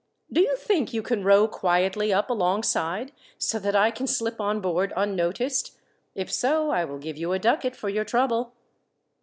[0.33, 4.59] Do you think you can row quietly up alongside so that I can slip on
[4.59, 5.77] board unnoticed?
[6.15, 8.53] If so I will give you a ducat for your trouble."